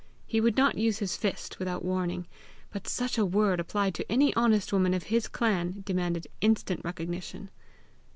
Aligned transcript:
He 0.25 0.41
would 0.41 0.57
not 0.57 0.79
use 0.79 0.97
his 0.97 1.15
fist 1.15 1.59
without 1.59 1.85
warning, 1.85 2.25
but 2.71 2.87
such 2.87 3.19
a 3.19 3.23
word 3.23 3.59
applied 3.59 3.93
to 3.93 4.11
any 4.11 4.33
honest 4.33 4.73
woman 4.73 4.95
of 4.95 5.03
his 5.03 5.27
clan 5.27 5.83
demanded 5.85 6.25
instant 6.41 6.81
recognition. 6.83 7.51